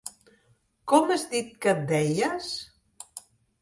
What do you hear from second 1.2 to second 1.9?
dit que et